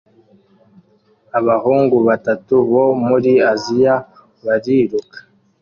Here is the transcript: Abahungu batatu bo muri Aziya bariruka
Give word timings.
Abahungu 1.39 1.97
batatu 2.07 2.53
bo 2.71 2.85
muri 3.07 3.31
Aziya 3.51 3.95
bariruka 4.45 5.17